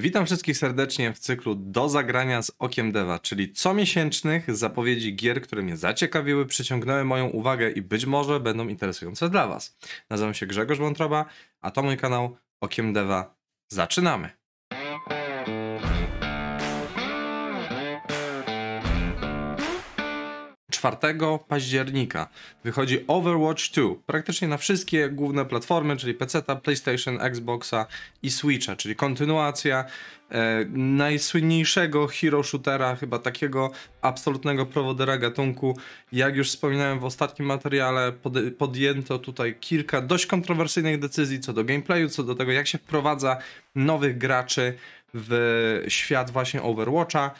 Witam 0.00 0.26
wszystkich 0.26 0.58
serdecznie 0.58 1.12
w 1.12 1.18
cyklu 1.18 1.54
Do 1.54 1.88
zagrania 1.88 2.42
z 2.42 2.52
Okiem 2.58 2.92
Deva, 2.92 3.18
czyli 3.18 3.52
comiesięcznych 3.52 4.56
zapowiedzi 4.56 5.16
gier, 5.16 5.42
które 5.42 5.62
mnie 5.62 5.76
zaciekawiły, 5.76 6.46
przyciągnęły 6.46 7.04
moją 7.04 7.26
uwagę 7.26 7.70
i 7.70 7.82
być 7.82 8.06
może 8.06 8.40
będą 8.40 8.68
interesujące 8.68 9.28
dla 9.28 9.46
Was. 9.46 9.76
Nazywam 10.10 10.34
się 10.34 10.46
Grzegorz 10.46 10.78
Wątroba, 10.78 11.24
a 11.60 11.70
to 11.70 11.82
mój 11.82 11.96
kanał 11.96 12.36
Okiem 12.60 12.92
Deva. 12.92 13.34
Zaczynamy! 13.68 14.39
4 20.80 20.96
października 21.48 22.28
wychodzi 22.64 23.04
Overwatch 23.08 23.70
2 23.70 23.82
praktycznie 24.06 24.48
na 24.48 24.56
wszystkie 24.56 25.08
główne 25.08 25.44
platformy, 25.44 25.96
czyli 25.96 26.14
PC, 26.14 26.42
PlayStation, 26.62 27.20
Xboxa 27.20 27.86
i 28.22 28.30
Switcha, 28.30 28.76
czyli 28.76 28.96
kontynuacja 28.96 29.84
e, 30.30 30.64
najsłynniejszego 30.74 32.06
hero 32.06 32.42
shootera, 32.42 32.96
chyba 32.96 33.18
takiego 33.18 33.70
absolutnego 34.02 34.66
prowodera 34.66 35.18
gatunku. 35.18 35.76
Jak 36.12 36.36
już 36.36 36.48
wspominałem 36.48 36.98
w 36.98 37.04
ostatnim 37.04 37.48
materiale, 37.48 38.12
pod, 38.12 38.32
podjęto 38.58 39.18
tutaj 39.18 39.54
kilka 39.60 40.00
dość 40.00 40.26
kontrowersyjnych 40.26 40.98
decyzji 40.98 41.40
co 41.40 41.52
do 41.52 41.64
gameplayu, 41.64 42.08
co 42.08 42.22
do 42.22 42.34
tego, 42.34 42.52
jak 42.52 42.66
się 42.66 42.78
wprowadza 42.78 43.36
nowych 43.74 44.18
graczy 44.18 44.74
w 45.14 45.84
świat 45.88 46.30
właśnie 46.30 46.62
Overwatcha, 46.62 47.30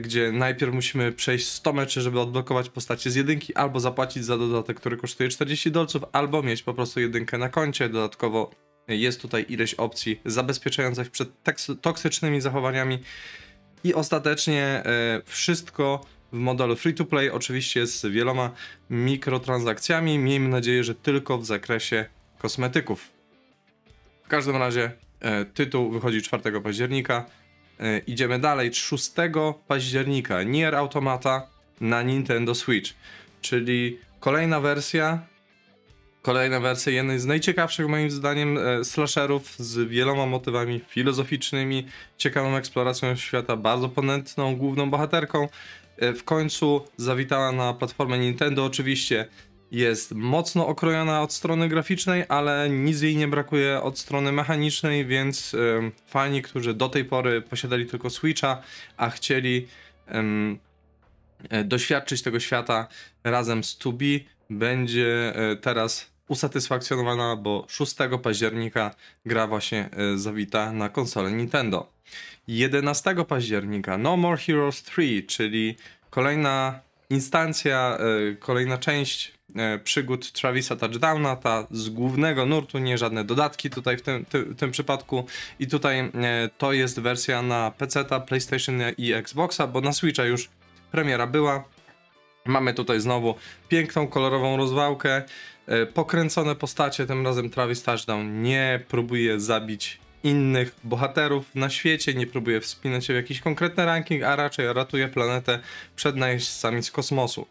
gdzie 0.00 0.32
najpierw 0.32 0.74
musimy 0.74 1.12
przejść 1.12 1.48
100 1.48 1.72
meczy, 1.72 2.00
żeby 2.00 2.20
odblokować 2.20 2.68
postacie 2.68 3.10
z 3.10 3.14
jedynki, 3.14 3.54
albo 3.54 3.80
zapłacić 3.80 4.24
za 4.24 4.38
dodatek, 4.38 4.76
który 4.76 4.96
kosztuje 4.96 5.28
40 5.28 5.70
dolców, 5.70 6.02
albo 6.12 6.42
mieć 6.42 6.62
po 6.62 6.74
prostu 6.74 7.00
jedynkę 7.00 7.38
na 7.38 7.48
koncie. 7.48 7.88
Dodatkowo 7.88 8.50
jest 8.88 9.22
tutaj 9.22 9.46
ileś 9.48 9.74
opcji 9.74 10.20
zabezpieczających 10.24 11.10
przed 11.10 11.28
toksycznymi 11.80 12.40
zachowaniami. 12.40 12.98
I 13.84 13.94
ostatecznie 13.94 14.62
e, 14.62 15.22
wszystko 15.24 16.06
w 16.32 16.36
modelu 16.36 16.76
free 16.76 16.94
to 16.94 17.04
play, 17.04 17.30
oczywiście 17.30 17.86
z 17.86 18.06
wieloma 18.06 18.50
mikrotransakcjami. 18.90 20.18
Miejmy 20.18 20.48
nadzieję, 20.48 20.84
że 20.84 20.94
tylko 20.94 21.38
w 21.38 21.46
zakresie 21.46 22.06
kosmetyków. 22.38 23.10
W 24.24 24.28
każdym 24.28 24.56
razie 24.56 24.92
tytuł 25.54 25.90
wychodzi 25.90 26.22
4 26.22 26.60
października. 26.60 27.24
E, 27.80 27.98
idziemy 27.98 28.38
dalej. 28.38 28.74
6 28.74 29.12
października 29.68 30.42
Nier 30.42 30.74
Automata 30.74 31.46
na 31.80 32.02
Nintendo 32.02 32.54
Switch, 32.54 32.94
czyli 33.40 33.98
kolejna 34.20 34.60
wersja 34.60 35.18
kolejna 36.22 36.60
wersja 36.60 36.92
jednej 36.92 37.18
z 37.18 37.26
najciekawszych 37.26 37.88
moim 37.88 38.10
zdaniem 38.10 38.58
e, 38.58 38.84
slasherów 38.84 39.56
z 39.58 39.88
wieloma 39.88 40.26
motywami 40.26 40.80
filozoficznymi, 40.88 41.86
ciekawą 42.18 42.56
eksploracją 42.56 43.16
świata, 43.16 43.56
bardzo 43.56 43.88
ponętną 43.88 44.56
główną 44.56 44.90
bohaterką. 44.90 45.48
W 46.00 46.24
końcu 46.24 46.84
zawitała 46.96 47.52
na 47.52 47.74
platformę 47.74 48.18
Nintendo 48.18 48.64
oczywiście 48.64 49.26
jest 49.70 50.12
mocno 50.12 50.66
okrojona 50.66 51.22
od 51.22 51.32
strony 51.32 51.68
graficznej, 51.68 52.24
ale 52.28 52.68
nic 52.70 53.00
jej 53.00 53.16
nie 53.16 53.28
brakuje 53.28 53.82
od 53.82 53.98
strony 53.98 54.32
mechanicznej, 54.32 55.06
więc 55.06 55.56
fani, 56.06 56.42
którzy 56.42 56.74
do 56.74 56.88
tej 56.88 57.04
pory 57.04 57.42
posiadali 57.42 57.86
tylko 57.86 58.10
Switcha, 58.10 58.62
a 58.96 59.10
chcieli 59.10 59.68
y, 61.52 61.64
doświadczyć 61.64 62.22
tego 62.22 62.40
świata 62.40 62.88
razem 63.24 63.64
z 63.64 63.78
2B, 63.78 64.20
będzie 64.50 65.34
y, 65.52 65.56
teraz 65.56 66.10
usatysfakcjonowana, 66.28 67.36
bo 67.36 67.66
6 67.68 67.96
października 68.22 68.94
gra 69.26 69.46
właśnie 69.46 69.90
y, 70.14 70.18
zawita 70.18 70.72
na 70.72 70.88
konsolę 70.88 71.32
Nintendo. 71.32 71.92
11 72.48 73.24
października 73.28 73.98
No 73.98 74.16
More 74.16 74.36
Heroes 74.36 74.82
3, 74.82 75.22
czyli 75.22 75.76
kolejna 76.10 76.80
instancja, 77.10 77.98
kolejna 78.38 78.78
część 78.78 79.37
przygód 79.84 80.32
Travisa 80.32 80.76
Touchdowna, 80.76 81.36
ta 81.36 81.66
z 81.70 81.88
głównego 81.88 82.46
nurtu, 82.46 82.78
nie 82.78 82.98
żadne 82.98 83.24
dodatki 83.24 83.70
tutaj 83.70 83.96
w 83.96 84.02
tym, 84.02 84.24
ty, 84.24 84.54
tym 84.54 84.70
przypadku. 84.70 85.26
I 85.58 85.66
tutaj 85.66 85.98
e, 85.98 86.10
to 86.58 86.72
jest 86.72 87.00
wersja 87.00 87.42
na 87.42 87.70
PC, 87.70 88.04
PlayStation 88.26 88.74
i 88.98 89.12
Xboxa, 89.12 89.66
bo 89.66 89.80
na 89.80 89.92
Switcha 89.92 90.24
już 90.24 90.48
premiera 90.90 91.26
była. 91.26 91.64
Mamy 92.44 92.74
tutaj 92.74 93.00
znowu 93.00 93.34
piękną, 93.68 94.06
kolorową 94.06 94.56
rozwałkę, 94.56 95.22
e, 95.66 95.86
pokręcone 95.86 96.54
postacie, 96.54 97.06
tym 97.06 97.24
razem 97.26 97.50
Travis 97.50 97.82
Touchdown 97.82 98.42
nie 98.42 98.80
próbuje 98.88 99.40
zabić 99.40 99.98
innych 100.24 100.74
bohaterów 100.84 101.54
na 101.54 101.70
świecie, 101.70 102.14
nie 102.14 102.26
próbuje 102.26 102.60
wspinać 102.60 103.06
się 103.06 103.12
w 103.12 103.16
jakiś 103.16 103.40
konkretny 103.40 103.84
ranking, 103.84 104.22
a 104.22 104.36
raczej 104.36 104.72
ratuje 104.72 105.08
planetę 105.08 105.58
przed 105.96 106.16
najeźdźcami 106.16 106.82
z 106.82 106.90
kosmosu. 106.90 107.46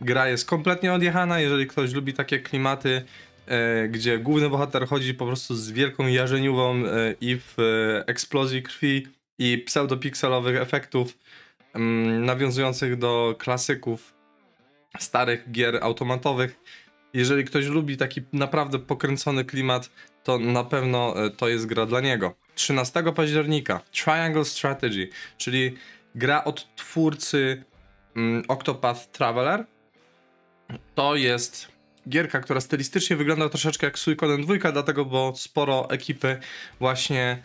Gra 0.00 0.28
jest 0.28 0.46
kompletnie 0.46 0.92
odjechana, 0.92 1.40
jeżeli 1.40 1.66
ktoś 1.66 1.92
lubi 1.92 2.12
takie 2.12 2.38
klimaty, 2.38 3.04
e, 3.46 3.88
gdzie 3.88 4.18
główny 4.18 4.50
bohater 4.50 4.86
chodzi 4.86 5.14
po 5.14 5.26
prostu 5.26 5.54
z 5.54 5.70
wielką 5.70 6.06
jarzeniową 6.06 6.74
e, 6.74 7.14
i 7.20 7.36
w 7.36 7.58
e, 7.58 8.08
eksplozji 8.08 8.62
krwi 8.62 9.06
i 9.38 9.58
pseudopikselowych 9.58 10.56
efektów 10.56 11.18
mm, 11.74 12.24
nawiązujących 12.24 12.98
do 12.98 13.34
klasyków 13.38 14.14
starych 14.98 15.50
gier 15.50 15.78
automatowych. 15.82 16.60
Jeżeli 17.14 17.44
ktoś 17.44 17.66
lubi 17.66 17.96
taki 17.96 18.20
naprawdę 18.32 18.78
pokręcony 18.78 19.44
klimat, 19.44 19.90
to 20.24 20.38
na 20.38 20.64
pewno 20.64 21.14
to 21.36 21.48
jest 21.48 21.66
gra 21.66 21.86
dla 21.86 22.00
niego. 22.00 22.34
13 22.54 23.02
października 23.14 23.80
Triangle 23.92 24.44
Strategy, 24.44 25.08
czyli 25.38 25.74
gra 26.14 26.44
od 26.44 26.76
twórcy 26.76 27.64
mm, 28.16 28.42
Octopath 28.48 29.10
Traveler, 29.12 29.64
to 30.94 31.16
jest 31.16 31.68
gierka, 32.08 32.40
która 32.40 32.60
stylistycznie 32.60 33.16
wygląda 33.16 33.48
troszeczkę 33.48 33.86
jak 33.86 33.98
Suikoden 33.98 34.42
2, 34.42 34.72
dlatego, 34.72 35.04
bo 35.04 35.32
sporo 35.36 35.90
ekipy 35.90 36.38
właśnie 36.80 37.42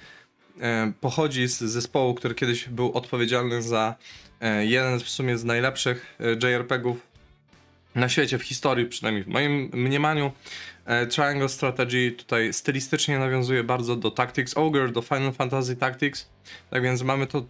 e, 0.62 0.91
pochodzi 1.02 1.47
z 1.47 1.58
zespołu, 1.58 2.14
który 2.14 2.35
kiedyś 2.35 2.69
był 2.69 2.91
odpowiedzialny 2.91 3.62
za 3.62 3.96
e, 4.41 4.66
jeden 4.66 5.00
w 5.00 5.09
sumie 5.09 5.38
z 5.38 5.44
najlepszych 5.44 6.18
e, 6.19 6.52
JRPG-ów 6.52 6.97
na 7.96 8.09
świecie, 8.09 8.38
w 8.38 8.44
historii 8.44 8.85
przynajmniej 8.85 9.24
w 9.24 9.28
moim 9.28 9.69
mniemaniu. 9.74 10.31
Triangle 11.09 11.50
Strategy 11.50 12.12
tutaj 12.12 12.53
stylistycznie 12.53 13.19
nawiązuje 13.19 13.64
bardzo 13.64 13.96
do 13.96 14.12
Tactics 14.12 14.58
Ogre, 14.58 14.90
do 14.90 15.02
Final 15.02 15.34
Fantasy 15.34 15.75
Tactics, 15.75 16.30
tak 16.69 16.84
więc 16.84 17.02
mamy 17.02 17.28
to 17.28 17.46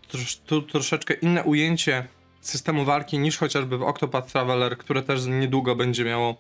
troszeczkę 0.68 1.14
inne 1.14 1.44
ujęcie 1.44 2.08
systemu 2.47 2.85
walki 2.85 3.19
niż 3.19 3.38
chociażby 3.38 3.78
w 3.78 3.83
Octopath 3.83 4.31
Traveler, 4.31 4.78
które 4.78 5.01
też 5.03 5.25
niedługo 5.25 5.75
będzie 5.75 6.06
miało 6.06 6.35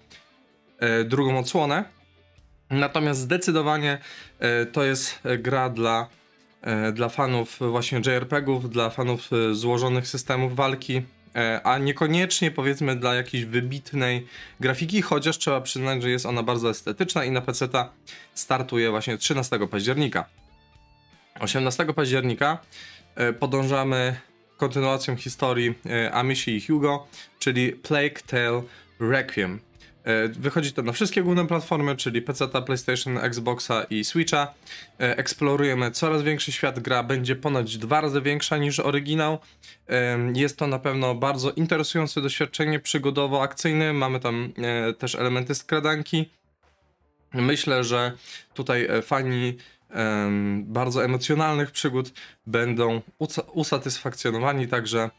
e, 0.79 1.03
drugą 1.03 1.39
odsłonę. 1.39 1.83
Natomiast 2.69 3.19
zdecydowanie 3.19 3.97
e, 4.39 4.65
to 4.65 4.83
jest 4.83 5.19
gra 5.39 5.69
dla, 5.69 6.09
e, 6.61 6.91
dla 6.91 7.09
fanów 7.09 7.59
właśnie 7.59 8.01
JRPG-ów, 8.05 8.69
dla 8.69 8.89
fanów 8.89 9.29
złożonych 9.51 10.07
systemów 10.07 10.55
walki, 10.55 11.01
a 11.63 11.77
niekoniecznie 11.77 12.51
powiedzmy 12.51 12.95
dla 12.95 13.15
jakiejś 13.15 13.45
wybitnej 13.45 14.27
grafiki, 14.59 15.01
chociaż 15.01 15.37
trzeba 15.37 15.61
przyznać, 15.61 16.01
że 16.01 16.09
jest 16.09 16.25
ona 16.25 16.43
bardzo 16.43 16.69
estetyczna 16.69 17.25
i 17.25 17.31
na 17.31 17.41
PC 17.41 17.67
startuje 18.33 18.89
właśnie 18.91 19.17
13 19.17 19.67
października. 19.67 20.25
18 21.39 21.85
października 21.85 22.57
podążamy 23.39 24.15
kontynuacją 24.57 25.15
historii 25.15 25.73
e, 25.85 26.11
Amishi 26.11 26.55
i 26.55 26.61
Hugo, 26.61 27.07
czyli 27.39 27.71
Plague 27.71 28.21
Tale 28.27 28.61
Requiem. 28.99 29.59
E, 30.03 30.27
wychodzi 30.27 30.73
to 30.73 30.81
na 30.81 30.91
wszystkie 30.91 31.23
główne 31.23 31.47
platformy, 31.47 31.95
czyli 31.95 32.21
PC, 32.21 32.47
PlayStation, 32.47 33.17
Xboxa 33.17 33.83
i 33.89 34.03
Switcha. 34.03 34.53
E, 34.99 35.17
eksplorujemy 35.17 35.91
coraz 35.91 36.23
większy 36.23 36.51
świat. 36.51 36.79
Gra 36.79 37.03
będzie 37.03 37.35
ponoć 37.35 37.77
dwa 37.77 38.01
razy 38.01 38.21
większa 38.21 38.57
niż 38.57 38.79
oryginał. 38.79 39.39
Jest 40.35 40.57
to 40.57 40.67
na 40.67 40.79
pewno 40.79 41.15
bardzo 41.15 41.51
interesujące 41.51 42.21
doświadczenie 42.21 42.79
przygodowo-akcyjne. 42.79 43.93
Mamy 43.93 44.19
tam 44.19 44.53
też 44.97 45.15
elementy 45.15 45.55
skradanki. 45.55 46.29
Myślę, 47.33 47.83
że 47.83 48.11
tutaj 48.53 48.87
fani 49.01 49.57
bardzo 50.63 51.05
emocjonalnych 51.05 51.71
przygód 51.71 52.13
będą 52.47 53.01
usatysfakcjonowani 53.53 54.67
także 54.67 55.09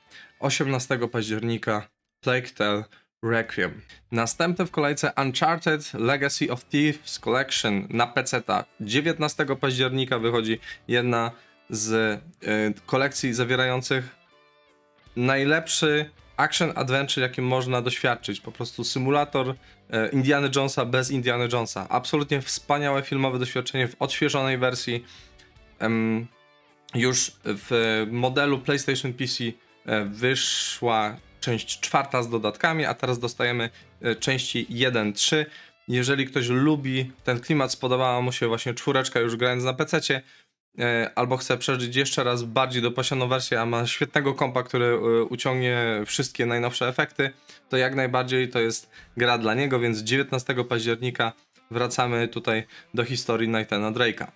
18 0.40 0.98
października 1.08 1.88
Plague 2.20 2.48
Tale 2.56 2.84
Requiem. 3.22 3.80
Następny 4.12 4.66
w 4.66 4.70
kolejce 4.70 5.12
Uncharted 5.16 5.94
Legacy 5.94 6.52
of 6.52 6.64
Thieves 6.64 7.18
Collection 7.18 7.86
na 7.90 8.06
PC. 8.06 8.42
19 8.80 9.46
października 9.60 10.18
wychodzi 10.18 10.60
jedna 10.88 11.30
z 11.70 11.92
y, 12.42 12.86
kolekcji 12.86 13.34
zawierających 13.34 14.16
najlepszy 15.16 16.10
action 16.36 16.72
adventure, 16.74 17.22
jakim 17.22 17.46
można 17.46 17.82
doświadczyć. 17.82 18.40
Po 18.40 18.52
prostu 18.52 18.84
symulator 18.84 19.54
e, 19.90 20.08
Indiana 20.08 20.48
Jonesa 20.56 20.84
bez 20.84 21.10
Indiana 21.10 21.44
Jonesa. 21.52 21.86
Absolutnie 21.88 22.40
wspaniałe 22.40 23.02
filmowe 23.02 23.38
doświadczenie 23.38 23.88
w 23.88 23.96
odświeżonej 23.98 24.58
wersji. 24.58 25.04
już 26.94 27.32
w 27.44 28.06
modelu 28.10 28.58
PlayStation 28.58 29.12
PC 29.12 29.44
e, 29.86 30.04
wyszła 30.04 31.16
część 31.40 31.80
czwarta 31.80 32.22
z 32.22 32.28
dodatkami, 32.28 32.84
a 32.84 32.94
teraz 32.94 33.18
dostajemy 33.18 33.70
e, 34.02 34.16
części 34.16 34.66
1-3. 34.70 35.44
Jeżeli 35.88 36.26
ktoś 36.26 36.48
lubi 36.48 37.12
ten 37.24 37.40
klimat, 37.40 37.72
spodobała 37.72 38.20
mu 38.20 38.32
się 38.32 38.48
właśnie 38.48 38.74
czwóreczka 38.74 39.20
już 39.20 39.36
grając 39.36 39.64
na 39.64 39.72
PC, 39.72 40.22
albo 41.14 41.36
chce 41.36 41.58
przeżyć 41.58 41.96
jeszcze 41.96 42.24
raz 42.24 42.42
bardziej 42.42 42.82
dopasioną 42.82 43.28
wersję, 43.28 43.60
a 43.60 43.66
ma 43.66 43.86
świetnego 43.86 44.34
kompa, 44.34 44.62
który 44.62 44.98
uciągnie 45.24 46.02
wszystkie 46.06 46.46
najnowsze 46.46 46.88
efekty, 46.88 47.30
to 47.68 47.76
jak 47.76 47.94
najbardziej 47.94 48.48
to 48.48 48.60
jest 48.60 48.90
gra 49.16 49.38
dla 49.38 49.54
niego, 49.54 49.80
więc 49.80 49.98
19 49.98 50.64
października 50.64 51.32
wracamy 51.70 52.28
tutaj 52.28 52.66
do 52.94 53.04
historii 53.04 53.48
Nathana 53.48 53.92
Drake'a. 53.92 54.26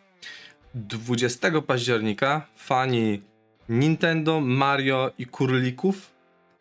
20 0.75 1.61
października 1.67 2.47
fani 2.57 3.23
Nintendo, 3.69 4.41
Mario 4.41 5.11
i 5.19 5.27
Kurlików 5.27 6.11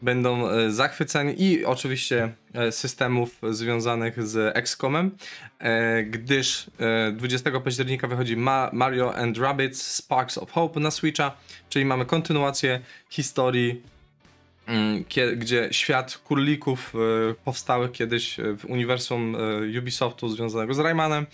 będą 0.02 0.50
e, 0.50 0.72
zachwyceni 0.72 1.44
i 1.44 1.66
oczywiście 1.66 2.34
e, 2.54 2.72
systemów 2.72 3.42
związanych 3.50 4.28
z 4.28 4.58
XCOMem, 4.58 5.12
e, 5.60 6.04
gdyż 6.04 6.70
20 7.14 7.60
października 7.60 8.08
wychodzi 8.08 8.38
Mario 8.72 9.16
and 9.16 9.38
Rabbids 9.38 9.82
Sparks 9.82 10.38
of 10.38 10.52
Hope 10.52 10.80
na 10.80 10.92
Switcha, 10.92 11.32
czyli 11.70 11.86
mamy 11.86 12.06
kontynuację 12.06 12.80
historii 13.10 13.82
gdzie 15.38 15.68
świat 15.72 16.18
kurlików 16.18 16.94
e, 16.96 17.34
powstały 17.46 17.90
kiedyś 17.90 18.38
w 18.58 18.66
uniwersum 18.66 19.36
e, 19.76 19.80
Ubisoftu 19.80 20.30
związanego 20.30 20.74
z 20.74 20.80
Raymanem, 20.80 21.26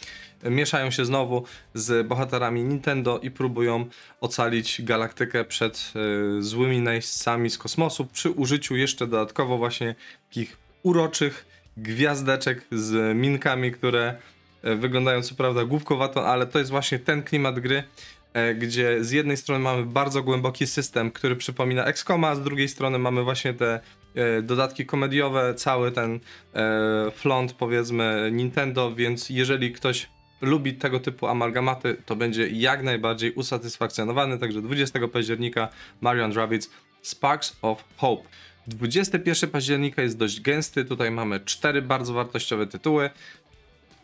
mieszają 0.44 0.92
się 0.92 1.06
znowu 1.06 1.44
z 1.74 2.08
bohaterami 2.08 2.64
Nintendo 2.64 3.20
i 3.20 3.32
próbują 3.32 3.86
ocalić 4.22 4.82
galaktykę 4.82 5.46
przed 5.46 5.94
e, 5.96 6.42
złymi 6.42 6.80
najeźdźcami 6.80 7.50
z 7.50 7.58
kosmosu 7.58 8.06
przy 8.06 8.32
użyciu 8.32 8.76
jeszcze 8.76 9.08
dodatkowo 9.08 9.58
właśnie 9.58 9.96
takich 10.30 10.58
uroczych 10.84 11.46
gwiazdeczek 11.78 12.66
z 12.72 13.18
minkami, 13.18 13.72
które 13.72 14.16
wyglądają 14.64 15.22
co 15.22 15.36
prawda 15.36 15.66
głupkowato, 15.66 16.28
ale 16.28 16.48
to 16.48 16.60
jest 16.60 16.72
właśnie 16.72 17.00
ten 17.00 17.24
klimat 17.24 17.60
gry, 17.60 17.84
E, 17.84 18.15
gdzie 18.56 19.04
z 19.04 19.12
jednej 19.12 19.38
strony 19.38 19.64
mamy 19.64 19.86
bardzo 19.86 20.24
głęboki 20.24 20.68
system, 20.68 21.12
który 21.12 21.36
przypomina 21.36 21.86
XCOM, 21.86 22.24
a 22.24 22.36
z 22.36 22.42
drugiej 22.44 22.70
strony 22.70 23.00
mamy 23.00 23.24
właśnie 23.24 23.54
te 23.54 23.80
e, 24.16 24.42
dodatki 24.42 24.86
komediowe, 24.86 25.54
cały 25.54 25.92
ten 25.92 26.20
e, 26.54 27.12
flont 27.12 27.54
powiedzmy 27.54 28.30
Nintendo, 28.32 28.96
więc 28.96 29.30
jeżeli 29.30 29.72
ktoś 29.72 30.10
lubi 30.42 30.74
tego 30.74 31.00
typu 31.00 31.28
amalgamaty, 31.28 31.98
to 32.06 32.16
będzie 32.16 32.48
jak 32.48 32.84
najbardziej 32.84 33.32
usatysfakcjonowany. 33.32 34.40
Także 34.40 34.62
20 34.62 35.08
października 35.08 35.70
Mario 36.02 36.34
Rabbids 36.34 36.70
Sparks 37.02 37.58
of 37.62 37.84
Hope. 37.98 38.24
21 38.68 39.50
października 39.50 40.02
jest 40.02 40.18
dość 40.18 40.42
gęsty, 40.42 40.86
tutaj 40.86 41.12
mamy 41.12 41.40
cztery 41.40 41.82
bardzo 41.82 42.14
wartościowe 42.14 42.68
tytuły. 42.68 43.10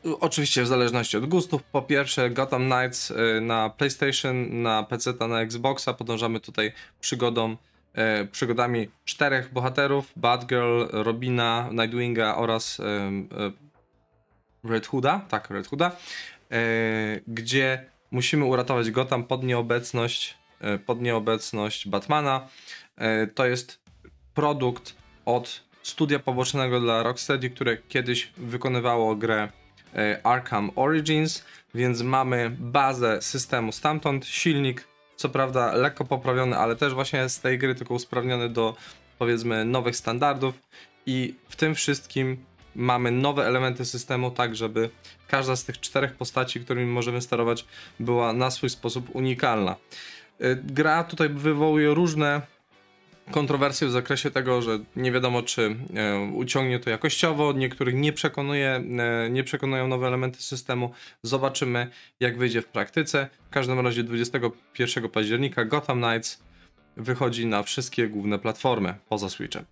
Oczywiście 0.04 0.64
w 0.64 0.68
zależności 0.68 1.18
od 1.18 1.26
gustów. 1.26 1.64
Po 1.64 1.82
pierwsze 1.82 2.30
Gotham 2.30 2.70
Knights 2.72 3.12
y, 3.12 3.42
na 3.42 3.70
PlayStation, 3.70 4.62
na 4.62 4.84
PC, 4.84 5.14
na 5.30 5.42
Xboxa. 5.42 5.94
Podążamy 5.94 6.40
tutaj 6.40 6.72
przygodą, 7.00 7.58
y, 8.22 8.28
przygodami 8.28 8.88
czterech 9.06 9.54
bohaterów. 9.54 10.14
Batgirl, 10.16 10.84
Robina, 10.92 11.70
Nightwinga 11.72 12.36
oraz 12.36 12.80
y, 12.80 12.84
Red 14.64 14.88
Hooda. 14.88 15.22
Tak, 15.30 15.50
Red 15.50 15.68
Hooda. 15.68 15.92
Gdzie 17.28 17.86
musimy 18.12 18.46
uratować 18.46 18.92
Gotham 18.92 19.24
pod 19.24 19.44
nieobecność, 19.44 20.38
pod 20.86 21.02
nieobecność 21.02 21.88
Batmana. 21.88 22.48
To 23.36 23.46
jest 23.46 23.82
produkt 24.34 24.96
od 25.26 25.64
studia 25.84 26.20
pobocznego 26.20 26.80
dla 26.80 27.04
Rocksteady, 27.04 27.50
które 27.50 27.78
kiedyś 27.78 28.32
wykonywało 28.38 29.16
grę 29.16 29.50
Arkham 30.24 30.72
Origins, 30.76 31.46
więc 31.76 32.02
mamy 32.02 32.56
bazę 32.60 33.22
systemu 33.22 33.72
stamtąd, 33.72 34.26
silnik 34.26 34.88
co 35.22 35.30
prawda 35.30 35.74
lekko 35.74 36.06
poprawiony, 36.06 36.58
ale 36.58 36.76
też 36.76 36.94
właśnie 36.94 37.30
z 37.30 37.40
tej 37.40 37.58
gry 37.58 37.76
tylko 37.76 37.94
usprawniony 37.94 38.50
do 38.50 38.76
powiedzmy 39.20 39.66
nowych 39.66 39.96
standardów 39.96 40.56
i 41.06 41.36
w 41.50 41.56
tym 41.56 41.76
wszystkim 41.76 42.46
mamy 42.76 43.12
nowe 43.12 43.48
elementy 43.48 43.86
systemu, 43.86 44.32
tak 44.32 44.56
żeby 44.56 44.90
każda 45.28 45.56
z 45.56 45.66
tych 45.66 45.80
czterech 45.80 46.16
postaci, 46.16 46.60
którymi 46.60 46.92
możemy 46.92 47.22
sterować, 47.22 47.66
była 48.00 48.34
na 48.34 48.52
swój 48.52 48.70
sposób 48.70 49.16
unikalna. 49.16 49.76
E, 50.40 50.56
gra 50.56 51.04
tutaj 51.04 51.30
wywołuje 51.30 51.94
różne 51.94 52.42
kontrowersje 53.32 53.88
w 53.88 53.92
zakresie 53.92 54.32
tego, 54.32 54.62
że 54.62 54.80
nie 54.96 55.12
wiadomo, 55.12 55.44
czy 55.44 55.76
e, 55.96 56.20
uciągnie 56.34 56.80
to 56.80 56.90
jakościowo, 56.90 57.54
niektórych 57.54 57.96
nie 57.96 58.14
przekonuje, 58.14 58.84
e, 59.00 59.30
nie 59.30 59.44
przekonują 59.44 59.88
nowe 59.88 60.08
elementy 60.08 60.42
systemu. 60.42 60.92
Zobaczymy, 61.24 61.88
jak 62.20 62.38
wyjdzie 62.38 62.62
w 62.62 62.68
praktyce. 62.68 63.30
W 63.48 63.50
każdym 63.50 63.80
razie 63.80 64.04
21 64.04 65.10
października 65.10 65.66
Gotham 65.66 66.02
Knights 66.02 66.44
wychodzi 66.98 67.46
na 67.46 67.64
wszystkie 67.64 68.08
główne 68.08 68.40
platformy 68.40 68.96
poza 69.10 69.30
Switchem. 69.30 69.66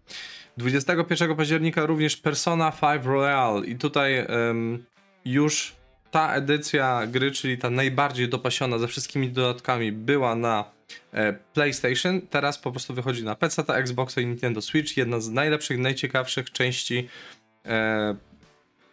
21 0.58 1.36
października 1.36 1.86
również 1.86 2.18
Persona 2.18 2.72
5 2.72 3.06
Royal 3.06 3.64
i 3.64 3.76
tutaj 3.76 4.26
um, 4.26 4.86
już 5.26 5.76
ta 6.12 6.34
edycja 6.34 7.08
gry, 7.08 7.32
czyli 7.32 7.58
ta 7.58 7.70
najbardziej 7.70 8.30
dopasiona 8.30 8.78
ze 8.78 8.88
wszystkimi 8.88 9.30
dodatkami 9.30 9.92
była 9.92 10.36
na 10.36 10.79
PlayStation 11.54 12.22
teraz 12.22 12.58
po 12.58 12.72
prostu 12.72 12.94
wychodzi 12.94 13.24
na 13.24 13.36
PC, 13.36 13.64
ta 13.64 13.76
Xbox 13.76 14.18
i 14.18 14.26
Nintendo 14.26 14.62
Switch. 14.62 14.98
Jedna 14.98 15.20
z 15.20 15.30
najlepszych, 15.30 15.80
najciekawszych 15.80 16.52
części 16.52 17.08
e, 17.66 18.16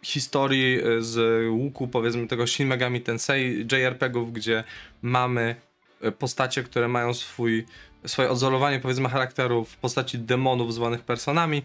historii 0.01 0.79
e, 0.79 1.01
z 1.01 1.45
łuku, 1.51 1.87
powiedzmy, 1.87 2.27
tego 2.27 2.47
Shin 2.47 2.67
Megami 2.67 3.01
Tensei 3.01 3.65
JRPGów, 3.71 4.33
gdzie 4.33 4.63
mamy 5.01 5.55
e, 6.01 6.11
postacie, 6.11 6.63
które 6.63 6.87
mają 6.87 7.13
swój, 7.13 7.65
swoje 8.05 8.29
odzorowanie, 8.29 8.79
powiedzmy, 8.79 9.09
charakteru 9.09 9.65
w 9.65 9.77
postaci 9.77 10.19
demonów 10.19 10.73
zwanych 10.73 11.01
personami 11.01 11.63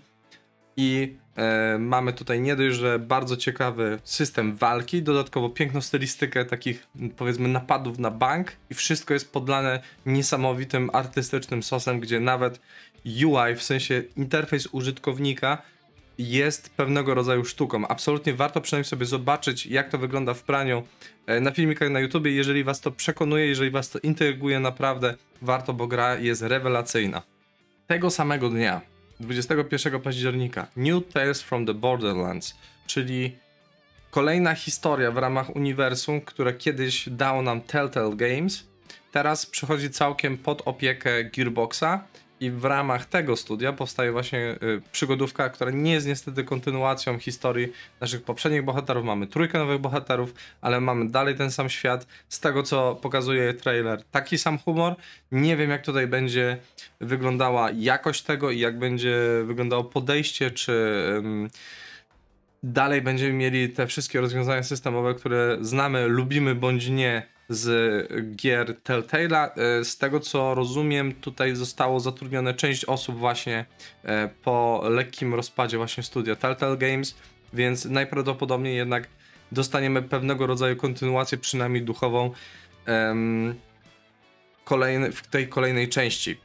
i 0.77 1.17
e, 1.37 1.79
mamy 1.79 2.13
tutaj 2.13 2.41
nie 2.41 2.57
dość, 2.57 2.77
że 2.77 2.99
bardzo 2.99 3.37
ciekawy 3.37 3.99
system 4.05 4.57
walki, 4.57 5.03
dodatkowo 5.03 5.49
piękną 5.49 5.81
stylistykę 5.81 6.45
takich 6.45 6.87
powiedzmy 7.17 7.49
napadów 7.49 7.99
na 7.99 8.11
bank 8.11 8.53
i 8.71 8.75
wszystko 8.75 9.15
jest 9.15 9.33
podlane 9.33 9.81
niesamowitym 10.07 10.91
artystycznym 10.93 11.63
sosem, 11.63 12.01
gdzie 12.01 12.21
nawet 12.21 12.61
UI, 13.07 13.57
w 13.57 13.63
sensie 13.63 14.03
interfejs 14.17 14.69
użytkownika 14.73 15.63
jest 16.19 16.71
pewnego 16.77 17.15
rodzaju 17.15 17.45
sztuką. 17.45 17.89
Absolutnie 17.89 18.35
warto 18.35 18.61
przynajmniej 18.61 18.89
sobie 18.89 19.07
zobaczyć, 19.07 19.67
jak 19.67 19.89
to 19.89 19.99
wygląda 19.99 20.35
w 20.35 20.43
praniu 20.43 20.83
e, 21.27 21.41
na 21.41 21.51
filmikach 21.51 21.91
na 21.91 22.01
YouTubie. 22.01 22.33
Jeżeli 22.33 22.65
was 22.65 22.81
to 22.81 22.91
przekonuje, 22.91 23.47
jeżeli 23.47 23.71
was 23.71 23.91
to 23.91 23.99
intryguje, 23.99 24.61
naprawdę 24.61 25.15
warto, 25.43 25.73
bo 25.73 25.87
gra 25.87 26.19
jest 26.19 26.43
rewelacyjna. 26.43 27.23
Tego 27.87 28.11
samego 28.11 28.49
dnia 28.49 28.92
21 29.21 30.01
października. 30.01 30.67
New 30.77 31.09
Tales 31.13 31.43
from 31.43 31.67
the 31.67 31.75
Borderlands, 31.75 32.55
czyli 32.87 33.37
kolejna 34.11 34.55
historia 34.55 35.11
w 35.11 35.17
ramach 35.17 35.57
uniwersum, 35.57 36.21
które 36.21 36.53
kiedyś 36.53 37.09
dało 37.09 37.43
nam 37.43 37.61
Telltale 37.61 38.17
Games, 38.17 38.65
teraz 39.13 39.47
przychodzi 39.47 39.91
całkiem 39.91 40.39
pod 40.39 40.63
opiekę 40.65 41.25
Gearboxa 41.25 42.05
i 42.43 42.51
w 42.51 42.65
ramach 42.65 43.07
tego 43.07 43.37
studia 43.37 43.73
powstaje 43.73 44.13
właśnie 44.13 44.39
y, 44.39 44.83
przygodówka, 44.93 45.49
która 45.49 45.71
nie 45.71 45.93
jest 45.93 46.07
niestety 46.07 46.45
kontynuacją 46.45 47.19
historii 47.19 47.73
naszych 48.01 48.23
poprzednich 48.23 48.65
bohaterów. 48.65 49.05
Mamy 49.05 49.27
trójkę 49.27 49.59
nowych 49.59 49.79
bohaterów, 49.79 50.35
ale 50.61 50.81
mamy 50.81 51.09
dalej 51.09 51.35
ten 51.35 51.51
sam 51.51 51.71
świat. 51.71 52.07
Z 52.29 52.41
tego 52.41 52.63
co 52.63 52.99
pokazuje 53.03 53.55
trailer, 53.55 54.03
taki 54.11 54.39
sam 54.39 54.59
humor. 54.59 54.95
Nie 55.33 55.57
wiem 55.57 55.71
jak 55.71 55.85
tutaj 55.85 56.07
będzie 56.07 56.57
wyglądała 57.01 57.71
jakość 57.75 58.23
tego 58.23 58.51
i 58.51 58.59
jak 58.59 58.79
będzie 58.79 59.19
wyglądało 59.45 59.85
podejście, 59.85 60.51
czy 60.51 60.73
dalej 62.63 63.03
będziemy 63.03 63.33
mieli 63.33 63.69
te 63.69 63.87
wszystkie 63.87 64.21
rozwiązania 64.21 64.63
systemowe, 64.63 65.15
które 65.15 65.59
znamy, 65.61 66.09
lubimy 66.09 66.55
bądź 66.55 66.89
nie 66.89 67.27
z 67.55 68.37
gier 68.37 68.77
Telltale'a. 68.85 69.51
E, 69.57 69.85
z 69.85 69.99
tego 69.99 70.21
co 70.21 70.55
rozumiem, 70.55 71.15
tutaj 71.15 71.57
zostało 71.57 72.01
zatrudnione 72.01 72.55
część 72.55 72.85
osób 72.85 73.19
właśnie 73.19 73.65
e, 74.05 74.29
po 74.43 74.83
lekkim 74.89 75.35
rozpadzie 75.35 75.77
właśnie 75.77 76.03
studia 76.03 76.37
Telltale 76.37 76.77
Games, 76.77 77.17
więc 77.53 77.85
najprawdopodobniej 77.85 78.77
jednak 78.77 79.09
dostaniemy 79.53 80.03
pewnego 80.03 80.47
rodzaju 80.47 80.77
kontynuację, 80.77 81.39
przynajmniej 81.39 81.83
duchową, 81.83 82.31
w 85.13 85.27
tej 85.31 85.49
kolejnej 85.49 85.89
części. 85.89 86.41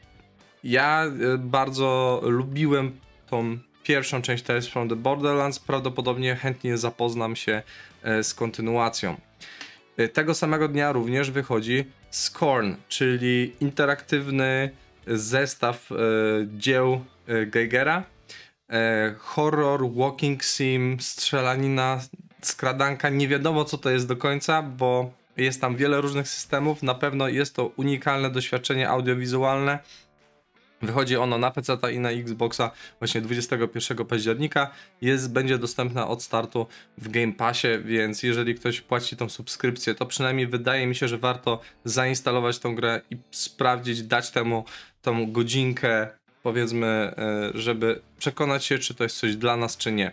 Ja 0.64 1.06
e, 1.06 1.38
bardzo 1.38 2.22
lubiłem 2.24 3.00
tą 3.30 3.58
pierwszą 3.84 4.22
część 4.22 4.44
Tales 4.44 4.68
from 4.68 4.90
the 4.90 4.96
Borderlands, 4.96 5.60
prawdopodobnie 5.60 6.36
chętnie 6.36 6.78
zapoznam 6.78 7.36
się 7.36 7.64
z 8.22 8.34
kontynuacją. 8.34 9.18
Y, 10.00 10.10
tego 10.10 10.34
samego 10.34 10.68
dnia 10.68 10.92
również 10.92 11.32
wychodzi 11.32 11.86
Scorn, 12.12 12.74
czyli 12.88 13.56
interaktywny 13.60 14.70
zestaw 15.08 15.90
dzieł 16.48 17.06
Geigera. 17.48 18.04
Horror, 19.20 19.94
walking 19.94 20.44
sim, 20.44 20.98
strzelanina, 21.00 22.00
skradanka. 22.42 23.10
Nie 23.10 23.28
wiadomo 23.28 23.66
co 23.66 23.78
to 23.78 23.90
jest 23.90 24.08
do 24.08 24.16
końca, 24.16 24.62
bo 24.62 25.12
jest 25.38 25.62
tam 25.62 25.76
wiele 25.76 26.02
różnych 26.02 26.28
systemów. 26.28 26.84
Na 26.84 26.96
pewno 26.96 27.28
jest 27.28 27.56
to 27.56 27.72
unikalne 27.76 28.30
doświadczenie 28.30 28.90
audiowizualne. 28.90 29.80
Wychodzi 30.82 31.18
ono 31.18 31.38
na 31.38 31.52
PC 31.52 31.78
i 31.94 32.00
na 32.00 32.12
Xboxa 32.12 32.72
właśnie 33.00 33.22
21 33.22 34.06
października. 34.06 34.72
Jest, 35.02 35.34
będzie 35.34 35.58
dostępna 35.58 36.08
od 36.08 36.24
startu 36.24 36.68
w 36.98 37.10
Game 37.10 37.34
Passie, 37.34 37.68
więc 37.86 38.24
jeżeli 38.24 38.56
ktoś 38.56 38.82
płaci 38.82 39.18
tą 39.18 39.30
subskrypcję, 39.30 39.96
to 39.96 40.06
przynajmniej 40.06 40.48
wydaje 40.48 40.88
mi 40.88 40.96
się, 40.96 41.08
że 41.08 41.18
warto 41.18 41.62
zainstalować 41.86 42.60
tą 42.60 42.76
grę 42.76 43.02
i 43.12 43.18
sprawdzić, 43.32 44.04
dać 44.04 44.32
temu 44.32 44.66
tą 45.02 45.32
godzinkę, 45.32 46.08
powiedzmy, 46.44 46.88
e, 46.88 47.14
żeby 47.54 48.02
przekonać 48.20 48.66
się, 48.66 48.80
czy 48.80 48.96
to 48.96 49.04
jest 49.04 49.18
coś 49.18 49.36
dla 49.36 49.58
nas, 49.58 49.78
czy 49.78 49.92
nie. 49.92 50.12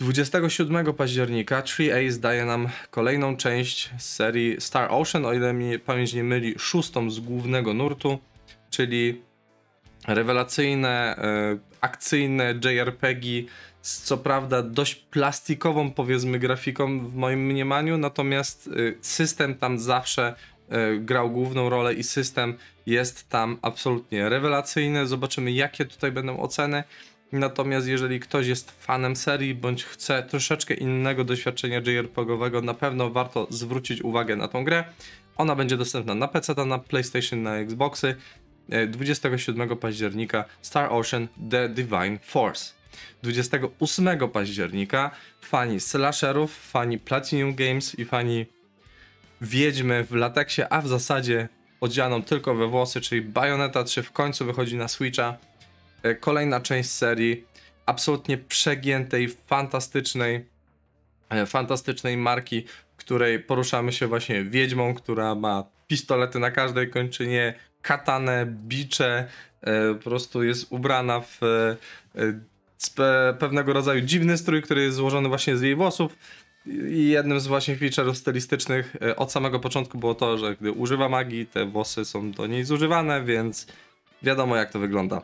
27 0.00 0.92
października 0.94 1.62
3A 1.62 2.10
zdaje 2.10 2.44
nam 2.44 2.68
kolejną 2.90 3.36
część 3.36 3.90
z 3.98 4.14
serii 4.14 4.56
Star 4.60 4.88
Ocean, 4.90 5.26
o 5.26 5.32
ile 5.32 5.52
mi 5.52 5.78
pamięć 5.78 6.12
nie 6.12 6.24
myli, 6.24 6.54
szóstą 6.58 7.10
z 7.10 7.20
głównego 7.20 7.74
nurtu, 7.74 8.18
czyli 8.72 9.22
rewelacyjne, 10.08 11.16
e, 11.16 11.58
akcyjne 11.80 12.54
JRPG 12.64 13.26
z 13.82 14.02
co 14.02 14.18
prawda 14.18 14.62
dość 14.62 14.94
plastikową 14.94 15.90
powiedzmy 15.90 16.38
grafiką 16.38 17.08
w 17.08 17.14
moim 17.14 17.46
mniemaniu, 17.46 17.98
natomiast 17.98 18.68
e, 18.68 18.70
system 19.00 19.54
tam 19.54 19.78
zawsze 19.78 20.34
e, 20.68 20.96
grał 20.96 21.30
główną 21.30 21.68
rolę 21.70 21.94
i 21.94 22.02
system 22.02 22.54
jest 22.86 23.28
tam 23.28 23.58
absolutnie 23.62 24.28
rewelacyjny. 24.28 25.06
Zobaczymy 25.06 25.52
jakie 25.52 25.84
tutaj 25.84 26.12
będą 26.12 26.40
oceny. 26.40 26.84
Natomiast 27.32 27.86
jeżeli 27.86 28.20
ktoś 28.20 28.46
jest 28.46 28.70
fanem 28.70 29.16
serii 29.16 29.54
bądź 29.54 29.84
chce 29.84 30.22
troszeczkę 30.22 30.74
innego 30.74 31.24
doświadczenia 31.24 31.80
JRPG-owego, 31.80 32.62
na 32.62 32.74
pewno 32.74 33.10
warto 33.10 33.46
zwrócić 33.50 34.02
uwagę 34.02 34.36
na 34.36 34.48
tą 34.48 34.64
grę. 34.64 34.84
Ona 35.36 35.54
będzie 35.54 35.76
dostępna 35.76 36.14
na 36.14 36.28
PC, 36.28 36.54
na 36.66 36.78
PlayStation, 36.78 37.42
na 37.42 37.56
Xboxy 37.56 38.16
27 38.88 39.76
października 39.76 40.44
Star 40.62 40.92
Ocean 40.92 41.28
The 41.50 41.68
Divine 41.68 42.18
Force. 42.22 42.72
28 43.22 44.28
października 44.28 45.10
fani 45.40 45.80
slasherów, 45.80 46.56
fani 46.56 46.98
Platinum 46.98 47.54
Games 47.54 47.98
i 47.98 48.04
fani 48.04 48.46
Wiedźmy 49.40 50.04
w 50.04 50.12
lateksie, 50.12 50.62
a 50.70 50.82
w 50.82 50.88
zasadzie 50.88 51.48
odzianą 51.80 52.22
tylko 52.22 52.54
we 52.54 52.66
włosy, 52.66 53.00
czyli 53.00 53.22
Bayonetta 53.22 53.84
3 53.84 54.02
w 54.02 54.12
końcu 54.12 54.44
wychodzi 54.44 54.76
na 54.76 54.88
Switcha 54.88 55.38
E, 56.02 56.14
kolejna 56.14 56.60
część 56.60 56.90
serii 56.90 57.44
absolutnie 57.86 58.38
przegiętej, 58.38 59.28
fantastycznej, 59.28 60.44
e, 61.30 61.46
fantastycznej 61.46 62.16
marki, 62.16 62.64
w 62.92 62.96
której 62.96 63.40
poruszamy 63.40 63.92
się 63.92 64.06
właśnie 64.06 64.44
wiedźmą, 64.44 64.94
która 64.94 65.34
ma 65.34 65.64
pistolety 65.86 66.38
na 66.38 66.50
każdej 66.50 66.90
kończynie, 66.90 67.54
katanę, 67.82 68.46
bicze, 68.46 69.28
e, 69.60 69.94
po 69.94 70.10
prostu 70.10 70.42
jest 70.42 70.66
ubrana 70.70 71.20
w 71.20 71.40
pewnego 73.38 73.72
rodzaju 73.72 74.00
dziwny 74.00 74.38
strój, 74.38 74.62
który 74.62 74.82
jest 74.82 74.96
złożony 74.96 75.28
właśnie 75.28 75.56
z 75.56 75.62
jej 75.62 75.74
włosów. 75.74 76.16
I 76.66 77.08
jednym 77.08 77.40
z 77.40 77.46
właśnie 77.46 77.76
feature'ów 77.76 78.14
stylistycznych 78.14 78.96
od 79.16 79.32
samego 79.32 79.60
początku 79.60 79.98
było 79.98 80.14
to, 80.14 80.38
że 80.38 80.56
gdy 80.60 80.72
używa 80.72 81.08
magii, 81.08 81.46
te 81.46 81.66
włosy 81.66 82.04
są 82.04 82.32
do 82.32 82.46
niej 82.46 82.64
zużywane, 82.64 83.24
więc 83.24 83.66
wiadomo 84.22 84.56
jak 84.56 84.72
to 84.72 84.78
wygląda. 84.78 85.22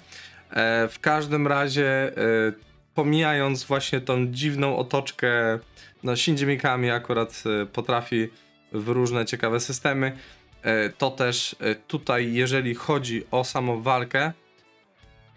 E, 0.50 0.88
w 0.88 1.00
każdym 1.00 1.46
razie, 1.46 1.86
e, 1.86 2.12
pomijając 2.94 3.64
właśnie 3.64 4.00
tą 4.00 4.26
dziwną 4.26 4.76
otoczkę, 4.76 5.58
no 6.02 6.16
Shinji 6.16 6.46
Mikami 6.46 6.90
akurat 6.90 7.42
e, 7.62 7.66
potrafi 7.66 8.28
w 8.72 8.88
różne 8.88 9.26
ciekawe 9.26 9.60
systemy, 9.60 10.16
to 10.98 11.10
też 11.10 11.56
tutaj, 11.86 12.32
jeżeli 12.32 12.74
chodzi 12.74 13.24
o 13.30 13.44
samą 13.44 13.82
walkę, 13.82 14.32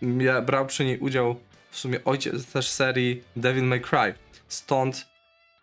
ja 0.02 0.42
brał 0.42 0.66
przy 0.66 0.86
niej 0.86 1.00
udział 1.00 1.36
w 1.72 1.78
sumie 1.78 2.04
ojciec 2.06 2.46
też 2.46 2.70
serii 2.70 3.24
Devil 3.36 3.64
May 3.64 3.82
Cry. 3.82 4.14
Stąd 4.48 5.08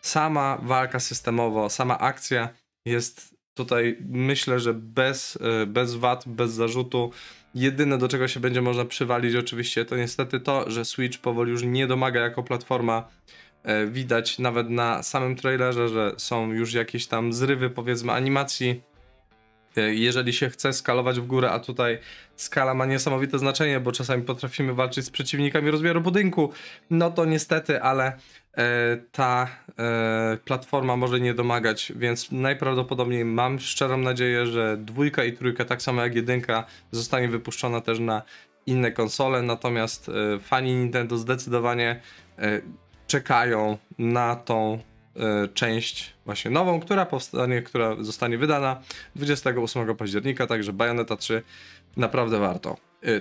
sama 0.00 0.58
walka 0.62 1.00
systemowa, 1.00 1.68
sama 1.68 1.98
akcja 1.98 2.48
jest 2.84 3.34
tutaj 3.54 3.96
myślę, 4.08 4.60
że 4.60 4.74
bez, 4.74 5.38
bez 5.66 5.94
wad, 5.94 6.28
bez 6.28 6.52
zarzutu 6.52 7.12
Jedyne 7.54 7.98
do 7.98 8.08
czego 8.08 8.28
się 8.28 8.40
będzie 8.40 8.62
można 8.62 8.84
przywalić 8.84 9.36
oczywiście 9.36 9.84
to 9.84 9.96
niestety 9.96 10.40
to, 10.40 10.70
że 10.70 10.84
Switch 10.84 11.18
powoli 11.18 11.50
już 11.50 11.62
nie 11.62 11.86
domaga 11.86 12.20
jako 12.20 12.42
platforma. 12.42 13.08
E, 13.62 13.86
widać 13.86 14.38
nawet 14.38 14.70
na 14.70 15.02
samym 15.02 15.36
trailerze, 15.36 15.88
że 15.88 16.14
są 16.16 16.52
już 16.52 16.72
jakieś 16.72 17.06
tam 17.06 17.32
zrywy 17.32 17.70
powiedzmy 17.70 18.12
animacji. 18.12 18.82
E, 19.78 19.94
jeżeli 19.94 20.32
się 20.32 20.50
chce 20.50 20.72
skalować 20.72 21.20
w 21.20 21.26
górę, 21.26 21.50
a 21.50 21.58
tutaj 21.58 21.98
skala 22.36 22.74
ma 22.74 22.86
niesamowite 22.86 23.38
znaczenie, 23.38 23.80
bo 23.80 23.92
czasami 23.92 24.22
potrafimy 24.22 24.74
walczyć 24.74 25.04
z 25.04 25.10
przeciwnikami 25.10 25.70
rozmiaru 25.70 26.00
budynku, 26.00 26.52
no 26.90 27.10
to 27.10 27.24
niestety, 27.24 27.82
ale 27.82 28.12
E, 28.58 28.96
ta 29.12 29.48
e, 29.78 30.38
platforma 30.44 30.96
może 30.96 31.20
nie 31.20 31.34
domagać, 31.34 31.92
więc 31.96 32.32
najprawdopodobniej 32.32 33.24
mam 33.24 33.60
szczerą 33.60 33.96
nadzieję, 33.96 34.46
że 34.46 34.76
dwójka 34.76 35.24
i 35.24 35.32
trójka, 35.32 35.64
tak 35.64 35.82
samo 35.82 36.02
jak 36.02 36.14
jedynka, 36.14 36.64
zostanie 36.90 37.28
wypuszczona 37.28 37.80
też 37.80 37.98
na 37.98 38.22
inne 38.66 38.92
konsole, 38.92 39.42
natomiast 39.42 40.08
e, 40.08 40.40
fani 40.40 40.74
Nintendo 40.74 41.18
zdecydowanie 41.18 42.00
czekają 43.06 43.78
na 43.98 44.36
tą 44.36 44.78
część 45.54 46.12
właśnie 46.24 46.50
nową, 46.50 46.80
która 46.80 47.06
powstanie, 47.06 47.62
która 47.62 47.96
zostanie 48.00 48.38
wydana 48.38 48.80
28 49.16 49.96
października, 49.96 50.46
także 50.46 50.72
Bayonetta 50.72 51.16
3 51.16 51.42
naprawdę 51.96 52.38
warto. 52.38 52.76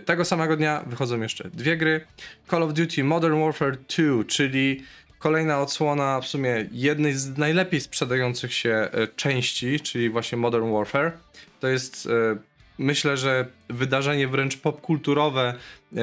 Tego 0.06 0.26
samego 0.26 0.58
dnia 0.58 0.84
wychodzą 0.88 1.22
jeszcze 1.22 1.50
dwie 1.50 1.78
gry. 1.78 2.06
Call 2.50 2.64
of 2.64 2.74
Duty 2.74 3.04
Modern 3.04 3.40
Warfare 3.40 3.78
2, 3.78 4.24
czyli 4.28 4.84
Kolejna 5.20 5.62
odsłona 5.62 6.22
w 6.22 6.28
sumie 6.28 6.66
jednej 6.72 7.14
z 7.14 7.38
najlepiej 7.38 7.82
sprzedających 7.82 8.54
się 8.54 8.70
e, 8.70 9.08
części, 9.08 9.80
czyli 9.80 10.10
właśnie 10.10 10.38
Modern 10.38 10.74
Warfare. 10.74 11.12
To 11.60 11.68
jest 11.68 12.06
e, 12.06 12.38
myślę, 12.78 13.18
że 13.18 13.48
wydarzenie 13.70 14.28
wręcz 14.28 14.58
popkulturowe, 14.58 15.54
e, 15.96 16.00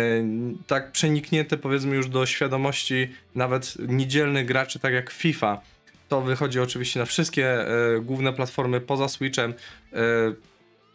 tak 0.67 0.93
przeniknięte 0.93 1.57
powiedzmy 1.57 1.97
już 1.97 2.09
do 2.09 2.27
świadomości 2.27 3.09
nawet 3.35 3.75
niedzielnych 3.89 4.47
graczy, 4.47 4.79
tak 4.79 4.93
jak 4.93 5.11
FIFA. 5.11 5.61
To 6.15 6.21
wychodzi 6.21 6.61
oczywiście 6.61 7.01
na 7.01 7.07
wszystkie 7.07 7.59
główne 8.03 8.33
platformy 8.33 8.81
poza 8.81 9.09
Switchem. 9.09 9.55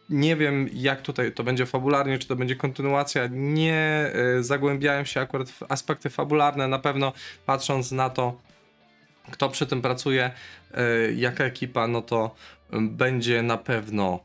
Nie 0.09 0.35
wiem, 0.35 0.69
jak 0.73 1.01
tutaj 1.01 1.31
to 1.31 1.43
będzie 1.43 1.65
fabularnie, 1.65 2.19
czy 2.19 2.27
to 2.27 2.35
będzie 2.35 2.55
kontynuacja. 2.55 3.27
Nie 3.31 4.11
y, 4.39 4.43
zagłębiałem 4.43 5.05
się 5.05 5.21
akurat 5.21 5.49
w 5.49 5.63
aspekty 5.69 6.09
fabularne. 6.09 6.67
Na 6.67 6.79
pewno 6.79 7.13
patrząc 7.45 7.91
na 7.91 8.09
to, 8.09 8.41
kto 9.31 9.49
przy 9.49 9.67
tym 9.67 9.81
pracuje, 9.81 10.31
y, 10.71 11.13
jaka 11.13 11.43
ekipa, 11.43 11.87
no 11.87 12.01
to 12.01 12.35
będzie 12.71 13.43
na 13.43 13.57
pewno 13.57 14.19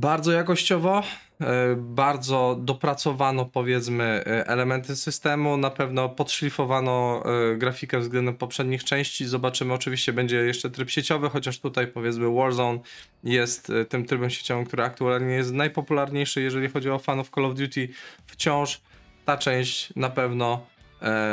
bardzo 0.00 0.32
jakościowo, 0.32 1.02
e, 1.40 1.76
bardzo 1.76 2.56
dopracowano 2.60 3.44
powiedzmy 3.44 4.04
e, 4.04 4.46
elementy 4.46 4.96
systemu, 4.96 5.56
na 5.56 5.70
pewno 5.70 6.08
podszlifowano 6.08 7.22
e, 7.24 7.56
grafikę 7.56 7.98
względem 7.98 8.36
poprzednich 8.36 8.84
części. 8.84 9.26
Zobaczymy, 9.26 9.74
oczywiście 9.74 10.12
będzie 10.12 10.36
jeszcze 10.36 10.70
tryb 10.70 10.90
sieciowy, 10.90 11.30
chociaż 11.30 11.58
tutaj 11.58 11.86
powiedzmy 11.86 12.34
Warzone 12.34 12.78
jest 13.24 13.72
tym 13.88 14.04
trybem 14.04 14.30
sieciowym, 14.30 14.64
który 14.64 14.82
aktualnie 14.82 15.34
jest 15.34 15.52
najpopularniejszy, 15.52 16.42
jeżeli 16.42 16.68
chodzi 16.68 16.90
o 16.90 16.98
fanów 16.98 17.30
Call 17.30 17.44
of 17.44 17.54
Duty. 17.54 17.88
Wciąż 18.26 18.80
ta 19.24 19.36
część 19.36 19.96
na 19.96 20.10
pewno 20.10 20.66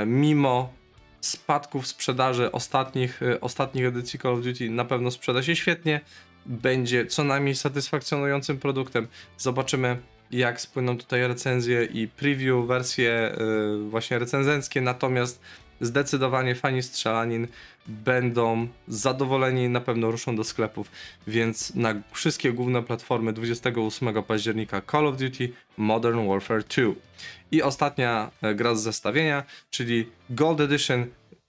mimo 0.05 0.73
spadków 1.21 1.87
sprzedaży 1.87 2.51
ostatnich, 2.51 3.21
ostatnich 3.41 3.85
edycji 3.85 4.19
Call 4.19 4.33
of 4.33 4.41
Duty 4.41 4.69
na 4.69 4.85
pewno 4.85 5.11
sprzeda 5.11 5.43
się 5.43 5.55
świetnie 5.55 6.01
będzie 6.45 7.05
co 7.05 7.23
najmniej 7.23 7.55
satysfakcjonującym 7.55 8.57
produktem. 8.57 9.07
Zobaczymy, 9.37 9.97
jak 10.31 10.61
spłyną 10.61 10.97
tutaj 10.97 11.27
recenzje 11.27 11.85
i 11.85 12.07
preview, 12.07 12.67
wersje 12.67 13.35
yy, 13.37 13.89
właśnie 13.89 14.19
recenzenckie, 14.19 14.81
natomiast 14.81 15.41
zdecydowanie 15.81 16.55
fani 16.55 16.83
strzelanin 16.83 17.47
będą 17.87 18.67
zadowoleni 18.87 19.63
i 19.63 19.69
na 19.69 19.81
pewno 19.81 20.11
ruszą 20.11 20.35
do 20.35 20.43
sklepów, 20.43 20.91
więc 21.27 21.75
na 21.75 21.95
wszystkie 22.11 22.53
główne 22.53 22.83
platformy 22.83 23.33
28 23.33 24.23
października 24.23 24.81
Call 24.91 25.07
of 25.07 25.17
Duty 25.17 25.49
Modern 25.77 26.27
Warfare 26.27 26.63
2. 26.63 26.83
I 27.51 27.61
ostatnia 27.61 28.31
e, 28.41 28.55
gra 28.55 28.75
z 28.75 28.83
zestawienia, 28.83 29.43
czyli 29.69 30.09
Gold 30.29 30.61
Edition 30.61 30.99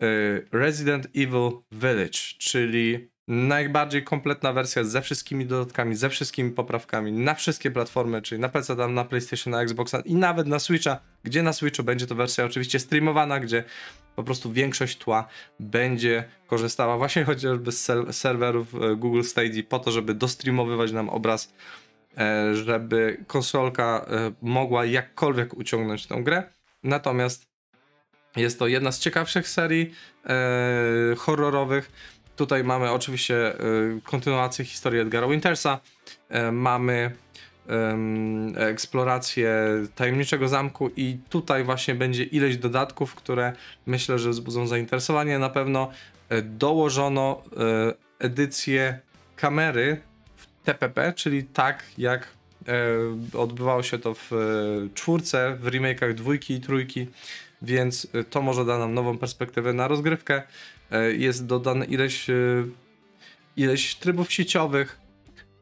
yy, 0.00 0.46
Resident 0.52 1.06
Evil 1.06 1.50
Village, 1.72 2.18
czyli 2.38 3.08
najbardziej 3.28 4.04
kompletna 4.04 4.52
wersja 4.52 4.84
ze 4.84 5.02
wszystkimi 5.02 5.46
dodatkami, 5.46 5.96
ze 5.96 6.08
wszystkimi 6.08 6.50
poprawkami 6.50 7.12
na 7.12 7.34
wszystkie 7.34 7.70
platformy, 7.70 8.22
czyli 8.22 8.40
na 8.40 8.48
PC, 8.48 8.88
na 8.88 9.04
PlayStation, 9.04 9.50
na 9.50 9.62
Xboxa 9.62 10.00
i 10.00 10.14
nawet 10.14 10.46
na 10.46 10.58
Switcha, 10.58 11.00
gdzie 11.24 11.42
na 11.42 11.52
Switchu 11.52 11.84
będzie 11.84 12.06
to 12.06 12.14
wersja 12.14 12.44
oczywiście 12.44 12.78
streamowana, 12.78 13.40
gdzie 13.40 13.64
po 14.16 14.22
prostu 14.22 14.52
większość 14.52 14.98
tła 14.98 15.28
będzie 15.60 16.24
korzystała 16.46 16.98
właśnie 16.98 17.24
chociażby 17.30 17.72
z 17.72 18.16
serwerów 18.16 18.74
e, 18.74 18.96
Google 18.96 19.22
Stadia 19.22 19.62
po 19.68 19.78
to, 19.78 19.90
żeby 19.90 20.14
dostreamowywać 20.14 20.92
nam 20.92 21.08
obraz, 21.08 21.54
e, 22.18 22.54
żeby 22.54 23.24
konsolka 23.26 24.06
e, 24.08 24.32
mogła 24.42 24.84
jakkolwiek 24.84 25.54
uciągnąć 25.54 26.06
tę 26.06 26.22
grę. 26.22 26.42
Natomiast 26.82 27.46
jest 28.36 28.58
to 28.58 28.66
jedna 28.66 28.92
z 28.92 28.98
ciekawszych 28.98 29.48
serii 29.48 29.94
horrorowych 31.16 31.90
Tutaj 32.36 32.64
mamy 32.64 32.90
oczywiście 32.90 33.60
y, 33.60 34.00
kontynuację 34.04 34.64
historii 34.64 35.00
Edgara 35.00 35.28
Wintersa. 35.28 35.80
Y, 36.48 36.52
mamy 36.52 37.10
eksplorację 38.56 39.54
tajemniczego 39.94 40.48
zamku 40.48 40.90
i 40.96 41.18
tutaj 41.30 41.64
właśnie 41.64 41.94
będzie 41.94 42.24
ileś 42.24 42.56
dodatków, 42.56 43.14
które 43.14 43.52
myślę, 43.86 44.18
że 44.18 44.30
wzbudzą 44.30 44.66
zainteresowanie. 44.66 45.38
Na 45.38 45.48
pewno 45.48 45.90
y, 46.32 46.42
dołożono 46.42 47.42
edycję 48.18 49.00
kamery 49.36 50.00
w 50.36 50.46
TPP, 50.64 51.12
czyli 51.12 51.44
tak 51.44 51.84
jak 51.98 52.36
odbywało 53.34 53.82
się 53.82 53.98
to 53.98 54.14
w 54.14 54.30
czwórce, 54.94 55.56
w 55.60 55.64
remake'ach 55.64 56.14
dwójki 56.14 56.54
i 56.54 56.60
trójki, 56.60 57.06
więc 57.62 58.08
to 58.30 58.42
może 58.42 58.64
da 58.64 58.78
nam 58.78 58.94
nową 58.94 59.18
perspektywę 59.18 59.72
na 59.72 59.88
rozgrywkę. 59.88 60.42
E, 60.90 61.12
jest 61.12 61.46
dodane 61.46 61.84
ileś, 61.84 62.30
e, 62.30 62.34
ileś 63.56 63.94
trybów 63.94 64.32
sieciowych, 64.32 64.98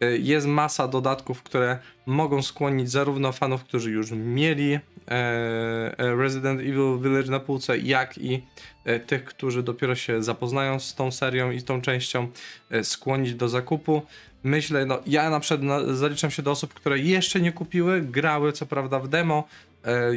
e, 0.01 0.17
jest 0.17 0.47
masa 0.47 0.89
dodatków, 0.89 1.43
które 1.43 1.79
mogą 2.07 2.43
skłonić 2.43 2.91
zarówno 2.91 3.33
fanów, 3.33 3.65
którzy 3.65 3.91
już 3.91 4.11
mieli 4.11 4.79
Resident 5.99 6.61
Evil 6.61 6.99
Village 7.03 7.31
na 7.31 7.41
półce, 7.41 7.79
jak 7.79 8.19
i 8.19 8.43
tych, 9.07 9.25
którzy 9.25 9.63
dopiero 9.63 9.95
się 9.95 10.23
zapoznają 10.23 10.81
z 10.81 10.95
tą 10.95 11.11
serią 11.11 11.51
i 11.51 11.63
tą 11.63 11.81
częścią, 11.81 12.29
skłonić 12.83 13.35
do 13.35 13.49
zakupu. 13.49 14.03
Myślę, 14.43 14.87
no 14.87 14.99
ja 15.07 15.31
na 15.31 15.41
przykład 15.41 15.83
zaliczam 15.91 16.31
się 16.31 16.43
do 16.43 16.51
osób, 16.51 16.75
które 16.75 16.99
jeszcze 16.99 17.41
nie 17.41 17.53
kupiły, 17.53 18.01
grały 18.01 18.53
co 18.53 18.67
prawda 18.67 19.01
w 19.01 19.09
demo. 19.09 19.49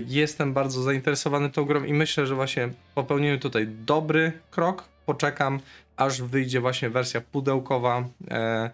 Jestem 0.06 0.54
bardzo 0.54 0.82
zainteresowany 0.82 1.50
tą 1.50 1.66
grą 1.66 1.84
i 1.84 1.94
myślę, 1.94 2.28
że 2.28 2.36
właśnie 2.36 2.70
popełniłem 2.96 3.40
tutaj 3.40 3.68
dobry 3.68 4.32
krok, 4.52 4.90
poczekam, 5.08 5.60
aż 5.98 6.22
wyjdzie 6.22 6.62
właśnie 6.62 6.90
wersja 6.90 7.22
pudełkowa 7.22 8.04
e, 8.32 8.70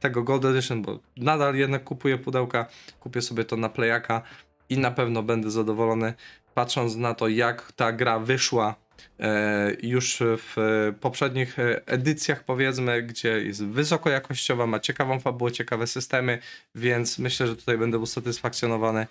tego 0.00 0.22
Gold 0.22 0.44
Edition, 0.44 0.82
bo 0.82 0.98
nadal 1.16 1.54
jednak 1.54 1.84
kupuję 1.84 2.18
pudełka, 2.18 2.66
kupię 3.00 3.22
sobie 3.22 3.44
to 3.44 3.56
na 3.56 3.68
Playaka 3.68 4.22
i 4.68 4.78
na 4.78 4.90
pewno 4.90 5.22
będę 5.22 5.50
zadowolony, 5.50 6.14
patrząc 6.54 6.96
na 6.96 7.14
to, 7.14 7.28
jak 7.28 7.72
ta 7.72 7.92
gra 7.92 8.18
wyszła 8.18 8.74
e, 9.20 9.72
już 9.82 10.18
w 10.20 10.56
poprzednich 11.00 11.56
edycjach, 11.86 12.44
powiedzmy, 12.44 13.02
gdzie 13.02 13.28
jest 13.28 13.64
wysokojakościowa, 13.64 14.66
ma 14.66 14.80
ciekawą 14.80 15.20
fabułę, 15.20 15.52
ciekawe 15.52 15.86
systemy, 15.86 16.38
więc 16.74 17.18
myślę, 17.18 17.46
że 17.46 17.56
tutaj 17.56 17.78
będę 17.78 17.98
usatysfakcjonowany. 17.98 19.06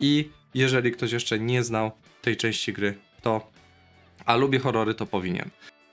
I 0.00 0.30
jeżeli 0.54 0.92
ktoś 0.92 1.12
jeszcze 1.12 1.38
nie 1.38 1.62
znał 1.64 1.90
tej 2.22 2.36
części 2.36 2.72
gry, 2.72 2.94
to 3.22 3.50
a 4.24 4.36
lubię 4.36 4.58
horrory, 4.58 4.94
to 4.94 5.06
powinien. 5.06 5.50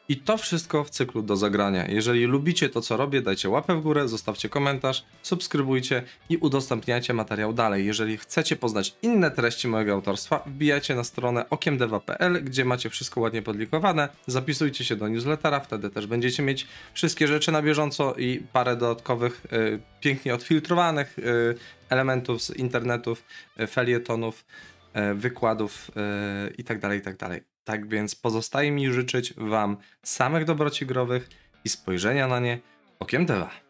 I 0.09 0.17
to 0.17 0.37
wszystko 0.37 0.83
w 0.83 0.89
cyklu 0.89 1.21
do 1.21 1.35
zagrania. 1.35 1.87
Jeżeli 1.87 2.25
lubicie 2.25 2.69
to, 2.69 2.81
co 2.81 2.97
robię, 2.97 3.21
dajcie 3.21 3.49
łapę 3.49 3.75
w 3.75 3.81
górę, 3.81 4.07
zostawcie 4.07 4.49
komentarz, 4.49 5.05
subskrybujcie 5.21 6.03
i 6.29 6.37
udostępniajcie 6.37 7.13
materiał 7.13 7.53
dalej. 7.53 7.85
Jeżeli 7.85 8.17
chcecie 8.17 8.55
poznać 8.55 8.95
inne 9.01 9.31
treści 9.31 9.67
mojego 9.67 9.93
autorstwa, 9.93 10.43
wbijajcie 10.45 10.95
na 10.95 11.03
stronę 11.03 11.49
okiemdeva.pl, 11.49 12.43
gdzie 12.43 12.65
macie 12.65 12.89
wszystko 12.89 13.21
ładnie 13.21 13.41
podlikowane. 13.41 14.09
Zapisujcie 14.27 14.85
się 14.85 14.95
do 14.95 15.07
newslettera, 15.07 15.59
wtedy 15.59 15.89
też 15.89 16.07
będziecie 16.07 16.43
mieć 16.43 16.67
wszystkie 16.93 17.27
rzeczy 17.27 17.51
na 17.51 17.61
bieżąco 17.61 18.15
i 18.15 18.43
parę 18.53 18.75
dodatkowych, 18.75 19.45
y, 19.53 19.79
pięknie 19.99 20.35
odfiltrowanych 20.35 21.19
y, 21.19 21.55
elementów 21.89 22.41
z 22.41 22.49
internetów, 22.49 23.23
y, 23.59 23.67
felietonów, 23.67 24.45
y, 25.11 25.15
wykładów 25.15 25.91
itd., 26.57 26.79
tak 26.79 26.93
itd. 26.93 27.54
Tak 27.65 27.87
więc 27.89 28.15
pozostaje 28.15 28.71
mi 28.71 28.91
życzyć 28.91 29.33
Wam 29.37 29.77
samych 30.03 30.45
dobroci 30.45 30.85
growych 30.85 31.29
i 31.63 31.69
spojrzenia 31.69 32.27
na 32.27 32.39
nie 32.39 32.59
okiem 32.99 33.25
deva. 33.25 33.64